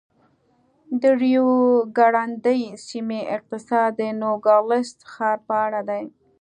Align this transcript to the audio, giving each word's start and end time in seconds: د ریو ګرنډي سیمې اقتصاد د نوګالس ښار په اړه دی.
د 1.01 1.03
ریو 1.21 1.49
ګرنډي 1.97 2.61
سیمې 2.87 3.21
اقتصاد 3.35 3.89
د 3.99 4.01
نوګالس 4.21 4.89
ښار 5.11 5.37
په 5.47 5.53
اړه 5.65 5.81
دی. 5.89 6.03